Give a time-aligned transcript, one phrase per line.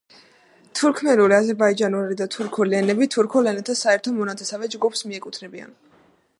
[0.79, 5.81] თურქმენული, აზერბაიჯანული და თურქული ენები თურქულ ენათა საერთო მონათესავე ჯგუფს მიეკუთვნებიან.